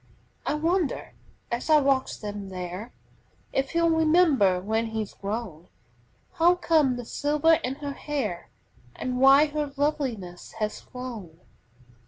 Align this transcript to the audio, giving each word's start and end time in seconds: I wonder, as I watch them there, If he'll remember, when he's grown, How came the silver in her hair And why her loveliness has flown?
I 0.47 0.55
wonder, 0.55 1.13
as 1.51 1.69
I 1.69 1.79
watch 1.79 2.21
them 2.21 2.49
there, 2.49 2.91
If 3.53 3.69
he'll 3.69 3.91
remember, 3.91 4.59
when 4.59 4.87
he's 4.87 5.13
grown, 5.13 5.67
How 6.33 6.55
came 6.55 6.95
the 6.95 7.05
silver 7.05 7.59
in 7.63 7.75
her 7.75 7.93
hair 7.93 8.49
And 8.95 9.19
why 9.19 9.45
her 9.45 9.71
loveliness 9.77 10.53
has 10.53 10.79
flown? 10.79 11.41